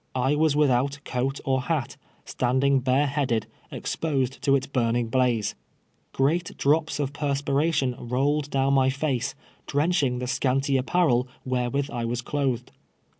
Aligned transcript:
I 0.15 0.33
was 0.35 0.55
without 0.55 0.97
coat 1.05 1.39
or 1.45 1.61
hat, 1.61 1.95
standing 2.25 2.79
bare 2.79 3.05
headed, 3.05 3.45
exposed 3.69 4.41
to 4.41 4.55
its 4.55 4.67
Lui 4.75 4.91
ning 4.91 5.11
hhize. 5.11 5.53
Great 6.11 6.57
drops 6.57 6.99
of 6.99 7.13
perspiration 7.13 7.95
rolled 7.99 8.49
down 8.49 8.73
my 8.73 8.89
face, 8.89 9.35
drenching 9.67 10.17
the 10.17 10.25
scanty 10.25 10.75
apparel 10.75 11.27
wherewith 11.45 11.91
I 11.91 12.05
was 12.05 12.23
clothed. 12.23 12.71